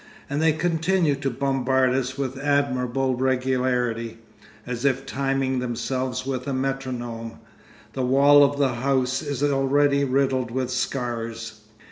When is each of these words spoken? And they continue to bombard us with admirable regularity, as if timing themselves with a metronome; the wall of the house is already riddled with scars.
And 0.31 0.41
they 0.41 0.51
continue 0.53 1.13
to 1.17 1.29
bombard 1.29 1.91
us 1.93 2.17
with 2.17 2.35
admirable 2.39 3.13
regularity, 3.15 4.17
as 4.65 4.83
if 4.83 5.05
timing 5.05 5.59
themselves 5.59 6.25
with 6.25 6.47
a 6.47 6.53
metronome; 6.53 7.33
the 7.93 8.01
wall 8.01 8.43
of 8.43 8.57
the 8.57 8.69
house 8.73 9.21
is 9.21 9.43
already 9.43 10.03
riddled 10.03 10.49
with 10.49 10.71
scars. 10.71 11.61